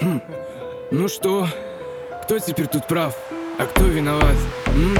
[0.00, 0.20] Хм.
[0.90, 1.48] Ну что,
[2.22, 3.14] кто теперь тут прав,
[3.58, 4.36] а кто виноват?
[4.66, 4.98] М?